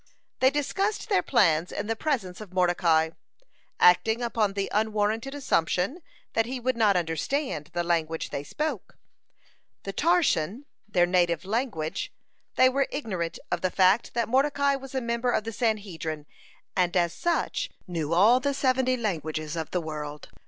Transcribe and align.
They 0.39 0.49
discussed 0.49 1.09
their 1.09 1.21
plans 1.21 1.71
in 1.71 1.85
the 1.85 1.95
presence 1.95 2.41
of 2.41 2.51
Mordecai, 2.51 3.11
acting 3.79 4.23
upon 4.23 4.53
the 4.53 4.67
unwarranted 4.73 5.35
assumption, 5.35 6.01
that 6.33 6.47
he 6.47 6.59
would 6.59 6.75
not 6.75 6.97
understand 6.97 7.69
the 7.73 7.83
language 7.83 8.31
they 8.31 8.43
spoke, 8.43 8.97
the 9.83 9.93
Tarsian, 9.93 10.65
their 10.89 11.05
native 11.05 11.43
tongue. 11.43 11.93
They 12.55 12.67
were 12.67 12.87
ignorant 12.89 13.37
of 13.51 13.61
the 13.61 13.69
fact, 13.69 14.15
that 14.15 14.27
Mordecai 14.27 14.73
was 14.75 14.95
a 14.95 15.01
member 15.01 15.29
of 15.29 15.43
the 15.43 15.53
Sanhedrin, 15.53 16.25
and 16.75 16.97
as 16.97 17.13
such 17.13 17.69
knew 17.87 18.11
all 18.11 18.39
the 18.39 18.55
seventy 18.55 18.97
languages 18.97 19.55
of 19.55 19.69
the 19.69 19.81
world. 19.81 20.29